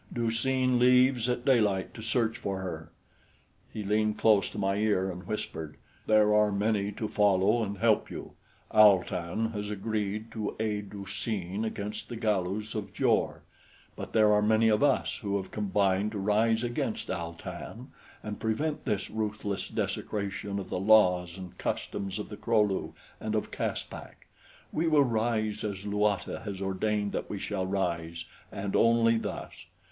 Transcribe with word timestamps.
Du 0.11 0.31
seen 0.31 0.79
leaves 0.79 1.29
at 1.29 1.45
daylight 1.45 1.93
to 1.93 2.01
search 2.01 2.35
for 2.35 2.61
her." 2.61 2.89
He 3.71 3.83
leaned 3.83 4.17
close 4.17 4.49
to 4.49 4.57
my 4.57 4.77
ear 4.77 5.11
and 5.11 5.27
whispered: 5.27 5.77
"There 6.07 6.33
are 6.33 6.51
many 6.51 6.91
to 6.93 7.07
follow 7.07 7.61
and 7.61 7.77
help 7.77 8.09
you. 8.09 8.31
Al 8.73 9.03
tan 9.03 9.51
has 9.51 9.69
agreed 9.69 10.31
to 10.31 10.55
aid 10.59 10.89
Du 10.89 11.05
seen 11.05 11.63
against 11.63 12.09
the 12.09 12.15
Galus 12.17 12.73
of 12.73 12.91
Jor; 12.93 13.43
but 13.95 14.11
there 14.11 14.33
are 14.33 14.41
many 14.41 14.69
of 14.69 14.81
us 14.81 15.19
who 15.19 15.37
have 15.37 15.51
combined 15.51 16.13
to 16.13 16.17
rise 16.17 16.63
against 16.63 17.11
Al 17.11 17.35
tan 17.35 17.89
and 18.23 18.39
prevent 18.39 18.85
this 18.85 19.07
ruthless 19.11 19.69
desecration 19.69 20.57
of 20.57 20.71
the 20.71 20.79
laws 20.79 21.37
and 21.37 21.59
customs 21.59 22.17
of 22.17 22.29
the 22.29 22.37
Kro 22.37 22.63
lu 22.63 22.95
and 23.19 23.35
of 23.35 23.51
Caspak. 23.51 24.25
We 24.71 24.87
will 24.87 25.03
rise 25.03 25.63
as 25.63 25.85
Luata 25.85 26.39
has 26.41 26.59
ordained 26.59 27.11
that 27.11 27.29
we 27.29 27.37
shall 27.37 27.67
rise, 27.67 28.25
and 28.51 28.75
only 28.75 29.19
thus. 29.19 29.67